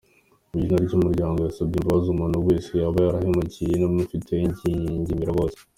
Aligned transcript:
Mu 0.49 0.57
izina 0.63 0.83
ry’umuryango, 0.87 1.37
yasabye 1.41 1.75
imbabazi 1.77 2.07
umuntu 2.11 2.37
wese 2.47 2.69
yaba 2.81 2.97
yarahemukiye 3.01 3.73
n’abamufiteho 3.77 4.41
ingingimira 4.69 5.37
bose. 5.39 5.59